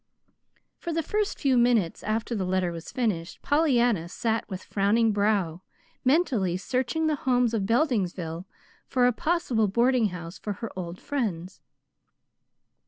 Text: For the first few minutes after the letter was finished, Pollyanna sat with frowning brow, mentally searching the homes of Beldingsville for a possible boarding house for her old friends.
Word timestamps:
For 0.79 0.91
the 0.91 1.03
first 1.03 1.39
few 1.39 1.59
minutes 1.59 2.01
after 2.01 2.33
the 2.33 2.43
letter 2.43 2.71
was 2.71 2.91
finished, 2.91 3.39
Pollyanna 3.43 4.09
sat 4.09 4.49
with 4.49 4.63
frowning 4.63 5.11
brow, 5.11 5.61
mentally 6.03 6.57
searching 6.57 7.05
the 7.05 7.17
homes 7.29 7.53
of 7.53 7.67
Beldingsville 7.67 8.45
for 8.87 9.05
a 9.05 9.11
possible 9.13 9.67
boarding 9.67 10.07
house 10.07 10.39
for 10.39 10.53
her 10.53 10.71
old 10.75 10.99
friends. 10.99 11.61